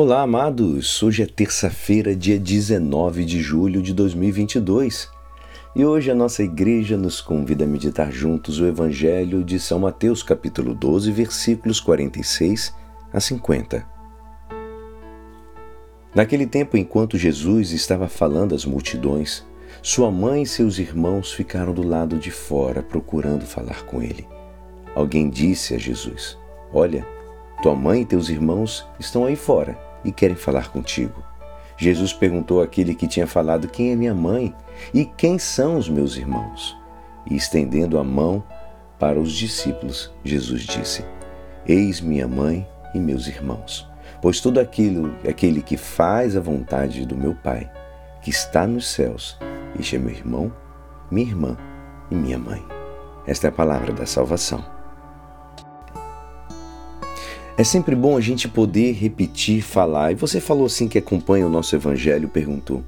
Olá, 0.00 0.22
amados! 0.22 1.02
Hoje 1.02 1.24
é 1.24 1.26
terça-feira, 1.26 2.14
dia 2.14 2.38
19 2.38 3.24
de 3.24 3.42
julho 3.42 3.82
de 3.82 3.92
2022 3.92 5.10
e 5.74 5.84
hoje 5.84 6.08
a 6.08 6.14
nossa 6.14 6.40
igreja 6.44 6.96
nos 6.96 7.20
convida 7.20 7.64
a 7.64 7.66
meditar 7.66 8.12
juntos 8.12 8.60
o 8.60 8.66
Evangelho 8.66 9.42
de 9.42 9.58
São 9.58 9.80
Mateus, 9.80 10.22
capítulo 10.22 10.72
12, 10.72 11.10
versículos 11.10 11.80
46 11.80 12.72
a 13.12 13.18
50. 13.18 13.84
Naquele 16.14 16.46
tempo, 16.46 16.76
enquanto 16.76 17.18
Jesus 17.18 17.72
estava 17.72 18.06
falando 18.06 18.54
às 18.54 18.64
multidões, 18.64 19.44
sua 19.82 20.12
mãe 20.12 20.42
e 20.42 20.46
seus 20.46 20.78
irmãos 20.78 21.32
ficaram 21.32 21.74
do 21.74 21.82
lado 21.82 22.18
de 22.18 22.30
fora 22.30 22.84
procurando 22.84 23.44
falar 23.44 23.84
com 23.84 24.00
ele. 24.00 24.24
Alguém 24.94 25.28
disse 25.28 25.74
a 25.74 25.78
Jesus: 25.78 26.38
Olha, 26.72 27.04
tua 27.60 27.74
mãe 27.74 28.02
e 28.02 28.06
teus 28.06 28.28
irmãos 28.28 28.86
estão 29.00 29.24
aí 29.24 29.34
fora 29.34 29.87
e 30.04 30.12
querem 30.12 30.36
falar 30.36 30.70
contigo. 30.70 31.22
Jesus 31.76 32.12
perguntou 32.12 32.60
àquele 32.60 32.94
que 32.94 33.06
tinha 33.06 33.26
falado: 33.26 33.68
Quem 33.68 33.92
é 33.92 33.96
minha 33.96 34.14
mãe 34.14 34.54
e 34.92 35.04
quem 35.04 35.38
são 35.38 35.78
os 35.78 35.88
meus 35.88 36.16
irmãos? 36.16 36.76
E 37.30 37.36
estendendo 37.36 37.98
a 37.98 38.04
mão 38.04 38.42
para 38.98 39.18
os 39.18 39.32
discípulos, 39.32 40.12
Jesus 40.24 40.62
disse: 40.62 41.04
Eis 41.66 42.00
minha 42.00 42.26
mãe 42.26 42.66
e 42.94 42.98
meus 42.98 43.28
irmãos. 43.28 43.88
Pois 44.20 44.40
todo 44.40 44.58
aquilo, 44.58 45.14
aquele 45.28 45.62
que 45.62 45.76
faz 45.76 46.36
a 46.36 46.40
vontade 46.40 47.06
do 47.06 47.16
meu 47.16 47.34
Pai, 47.34 47.70
que 48.20 48.30
está 48.30 48.66
nos 48.66 48.88
céus, 48.88 49.38
este 49.78 49.94
é 49.94 49.98
meu 49.98 50.12
irmão, 50.12 50.52
minha 51.10 51.28
irmã 51.28 51.56
e 52.10 52.16
minha 52.16 52.38
mãe. 52.38 52.64
Esta 53.26 53.46
é 53.46 53.50
a 53.50 53.52
palavra 53.52 53.92
da 53.92 54.06
salvação. 54.06 54.77
É 57.58 57.64
sempre 57.64 57.96
bom 57.96 58.16
a 58.16 58.20
gente 58.20 58.46
poder 58.46 58.92
repetir, 58.92 59.62
falar. 59.62 60.12
E 60.12 60.14
você 60.14 60.40
falou 60.40 60.66
assim 60.66 60.86
que 60.86 60.96
acompanha 60.96 61.44
o 61.44 61.50
nosso 61.50 61.74
evangelho, 61.74 62.28
perguntou. 62.28 62.84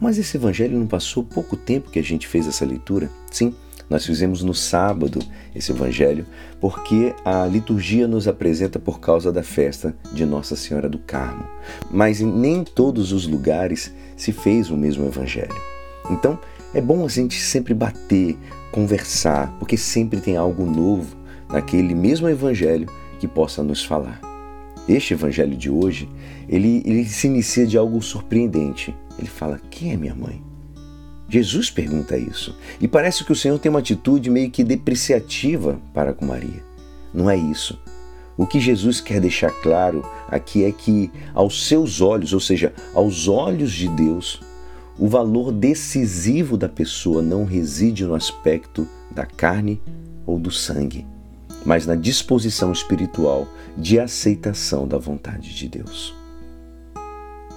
Mas 0.00 0.16
esse 0.16 0.36
evangelho 0.36 0.78
não 0.78 0.86
passou 0.86 1.24
pouco 1.24 1.56
tempo 1.56 1.90
que 1.90 1.98
a 1.98 2.04
gente 2.04 2.28
fez 2.28 2.46
essa 2.46 2.64
leitura? 2.64 3.10
Sim, 3.32 3.52
nós 3.90 4.06
fizemos 4.06 4.40
no 4.40 4.54
sábado 4.54 5.18
esse 5.52 5.72
evangelho, 5.72 6.24
porque 6.60 7.12
a 7.24 7.44
liturgia 7.46 8.06
nos 8.06 8.28
apresenta 8.28 8.78
por 8.78 9.00
causa 9.00 9.32
da 9.32 9.42
festa 9.42 9.92
de 10.12 10.24
Nossa 10.24 10.54
Senhora 10.54 10.88
do 10.88 11.00
Carmo. 11.00 11.44
Mas 11.90 12.20
em 12.20 12.26
nem 12.30 12.62
todos 12.62 13.10
os 13.10 13.26
lugares 13.26 13.92
se 14.16 14.30
fez 14.30 14.70
o 14.70 14.76
mesmo 14.76 15.04
evangelho. 15.04 15.60
Então, 16.08 16.38
é 16.72 16.80
bom 16.80 17.04
a 17.04 17.08
gente 17.08 17.40
sempre 17.40 17.74
bater, 17.74 18.38
conversar, 18.70 19.52
porque 19.58 19.76
sempre 19.76 20.20
tem 20.20 20.36
algo 20.36 20.64
novo 20.64 21.16
naquele 21.48 21.92
mesmo 21.92 22.28
evangelho 22.28 22.86
que 23.22 23.28
possa 23.28 23.62
nos 23.62 23.84
falar. 23.84 24.20
Este 24.88 25.14
evangelho 25.14 25.56
de 25.56 25.70
hoje, 25.70 26.08
ele, 26.48 26.82
ele 26.84 27.04
se 27.04 27.28
inicia 27.28 27.64
de 27.64 27.78
algo 27.78 28.02
surpreendente. 28.02 28.92
Ele 29.16 29.28
fala: 29.28 29.60
Quem 29.70 29.92
é 29.92 29.96
minha 29.96 30.14
mãe? 30.14 30.42
Jesus 31.28 31.70
pergunta 31.70 32.18
isso. 32.18 32.58
E 32.80 32.88
parece 32.88 33.24
que 33.24 33.30
o 33.30 33.36
Senhor 33.36 33.60
tem 33.60 33.70
uma 33.70 33.78
atitude 33.78 34.28
meio 34.28 34.50
que 34.50 34.64
depreciativa 34.64 35.80
para 35.94 36.12
com 36.12 36.26
Maria. 36.26 36.64
Não 37.14 37.30
é 37.30 37.36
isso. 37.36 37.78
O 38.36 38.44
que 38.44 38.58
Jesus 38.58 39.00
quer 39.00 39.20
deixar 39.20 39.52
claro 39.62 40.04
aqui 40.26 40.64
é 40.64 40.72
que, 40.72 41.08
aos 41.32 41.68
seus 41.68 42.00
olhos, 42.00 42.32
ou 42.32 42.40
seja, 42.40 42.74
aos 42.92 43.28
olhos 43.28 43.70
de 43.70 43.86
Deus, 43.86 44.40
o 44.98 45.06
valor 45.06 45.52
decisivo 45.52 46.56
da 46.56 46.68
pessoa 46.68 47.22
não 47.22 47.44
reside 47.44 48.04
no 48.04 48.16
aspecto 48.16 48.88
da 49.12 49.24
carne 49.24 49.80
ou 50.26 50.40
do 50.40 50.50
sangue, 50.50 51.06
mas 51.64 51.86
na 51.86 51.94
disposição 51.94 52.72
espiritual 52.72 53.46
de 53.76 53.98
aceitação 53.98 54.86
da 54.86 54.98
vontade 54.98 55.54
de 55.54 55.68
Deus. 55.68 56.14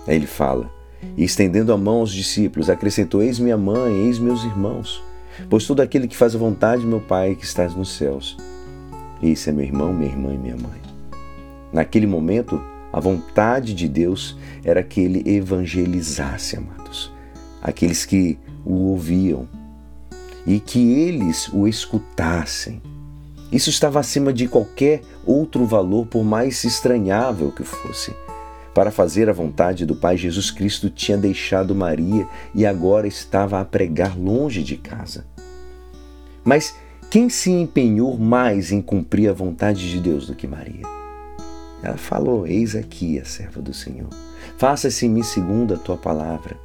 Aí 0.07 0.15
ele 0.15 0.27
fala: 0.27 0.69
E 1.17 1.23
estendendo 1.23 1.73
a 1.73 1.77
mão 1.77 1.99
aos 1.99 2.11
discípulos, 2.11 2.69
acrescentou: 2.69 3.21
Eis 3.21 3.39
minha 3.39 3.57
mãe, 3.57 4.05
eis 4.05 4.19
meus 4.19 4.43
irmãos, 4.43 5.01
pois 5.49 5.65
todo 5.65 5.81
aquele 5.81 6.07
que 6.07 6.15
faz 6.15 6.35
a 6.35 6.39
vontade 6.39 6.81
de 6.81 6.87
meu 6.87 7.01
Pai 7.01 7.35
que 7.35 7.45
estás 7.45 7.75
nos 7.75 7.95
céus. 7.95 8.37
Esse 9.21 9.49
é 9.49 9.53
meu 9.53 9.65
irmão, 9.65 9.93
minha 9.93 10.11
irmã 10.11 10.33
e 10.33 10.37
minha 10.37 10.57
mãe. 10.57 10.81
Naquele 11.71 12.05
momento, 12.05 12.61
a 12.91 12.99
vontade 12.99 13.73
de 13.73 13.87
Deus 13.87 14.37
era 14.63 14.83
que 14.83 15.01
ele 15.01 15.23
evangelizasse, 15.29 16.57
amados, 16.57 17.11
aqueles 17.61 18.05
que 18.05 18.37
o 18.63 18.91
ouviam 18.91 19.47
e 20.45 20.59
que 20.59 20.93
eles 20.93 21.49
o 21.51 21.67
escutassem 21.67 22.81
isso 23.51 23.69
estava 23.69 23.99
acima 23.99 24.33
de 24.33 24.47
qualquer 24.47 25.01
outro 25.25 25.65
valor, 25.65 26.05
por 26.07 26.23
mais 26.23 26.63
estranhável 26.63 27.51
que 27.51 27.63
fosse. 27.63 28.13
Para 28.73 28.91
fazer 28.91 29.29
a 29.29 29.33
vontade 29.33 29.85
do 29.85 29.95
Pai, 29.95 30.17
Jesus 30.17 30.51
Cristo 30.51 30.89
tinha 30.89 31.17
deixado 31.17 31.73
Maria 31.73 32.27
e 32.53 32.65
agora 32.65 33.07
estava 33.07 33.61
a 33.61 33.65
pregar 33.65 34.17
longe 34.19 34.61
de 34.61 34.75
casa. 34.75 35.25
Mas 36.43 36.75
quem 37.09 37.29
se 37.29 37.49
empenhou 37.49 38.17
mais 38.17 38.71
em 38.71 38.81
cumprir 38.81 39.29
a 39.29 39.33
vontade 39.33 39.89
de 39.89 39.99
Deus 40.01 40.27
do 40.27 40.35
que 40.35 40.45
Maria? 40.45 40.83
Ela 41.81 41.97
falou: 41.97 42.45
Eis 42.45 42.75
aqui 42.75 43.17
a 43.19 43.23
serva 43.23 43.61
do 43.61 43.73
Senhor. 43.73 44.09
Faça-se 44.57 45.05
em 45.05 45.09
mim 45.09 45.23
segundo 45.23 45.73
a 45.73 45.77
tua 45.77 45.95
palavra. 45.95 46.57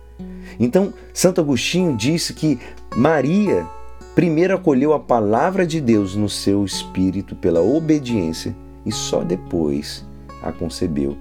Então, 0.59 0.93
Santo 1.15 1.41
Agostinho 1.41 1.97
disse 1.97 2.35
que 2.35 2.59
Maria 2.97 3.67
primeiro 4.15 4.55
acolheu 4.55 4.93
a 4.93 5.01
palavra 5.01 5.67
de 5.67 5.81
Deus 5.81 6.15
no 6.15 6.29
seu 6.29 6.65
espírito 6.65 7.35
pela 7.35 7.61
obediência 7.61 8.55
e 8.85 8.93
só 8.93 9.23
depois 9.23 10.07
a 10.43 10.53
concebeu 10.53 11.17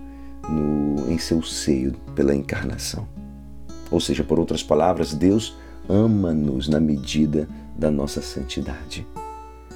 no, 0.47 1.11
em 1.11 1.17
seu 1.17 1.41
seio 1.41 1.93
pela 2.15 2.35
encarnação. 2.35 3.07
Ou 3.91 3.99
seja, 3.99 4.23
por 4.23 4.39
outras 4.39 4.63
palavras, 4.63 5.13
Deus 5.13 5.57
ama-nos 5.87 6.67
na 6.67 6.79
medida 6.79 7.47
da 7.77 7.89
nossa 7.89 8.21
santidade. 8.21 9.05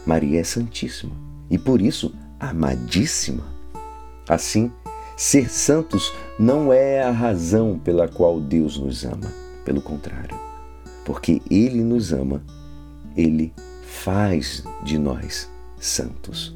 Maria 0.06 0.40
é 0.40 0.44
santíssima 0.44 1.14
e 1.50 1.58
por 1.58 1.82
isso 1.82 2.14
amadíssima. 2.40 3.44
Assim, 4.28 4.72
ser 5.18 5.50
santos 5.50 6.14
não 6.40 6.72
é 6.72 7.02
a 7.04 7.12
razão 7.12 7.80
pela 7.80 8.08
qual 8.08 8.40
Deus 8.40 8.78
nos 8.78 9.04
ama, 9.04 9.32
pelo 9.66 9.82
contrário, 9.82 10.38
porque 11.06 11.42
Ele 11.50 11.84
nos 11.84 12.12
ama 12.12 12.44
ele 13.16 13.54
faz 13.84 14.64
de 14.84 14.98
nós 14.98 15.50
santos. 15.80 16.56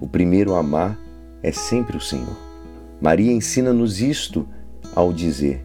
O 0.00 0.06
primeiro 0.06 0.54
a 0.54 0.60
amar 0.60 0.98
é 1.42 1.52
sempre 1.52 1.96
o 1.96 2.00
Senhor. 2.00 2.36
Maria 3.00 3.32
ensina-nos 3.32 4.00
isto 4.00 4.48
ao 4.94 5.12
dizer: 5.12 5.64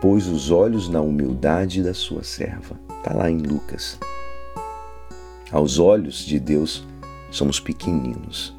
Pôs 0.00 0.26
os 0.26 0.50
olhos 0.50 0.88
na 0.88 1.00
humildade 1.00 1.82
da 1.82 1.94
sua 1.94 2.22
serva. 2.22 2.78
Está 2.98 3.14
lá 3.14 3.30
em 3.30 3.38
Lucas. 3.38 3.98
Aos 5.50 5.78
olhos 5.78 6.24
de 6.24 6.38
Deus 6.38 6.86
somos 7.30 7.58
pequeninos, 7.58 8.54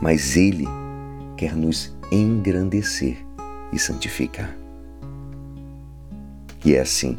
mas 0.00 0.36
Ele 0.36 0.66
quer 1.36 1.56
nos 1.56 1.96
engrandecer 2.10 3.16
e 3.72 3.78
santificar. 3.78 4.54
E 6.64 6.74
é 6.74 6.80
assim 6.80 7.18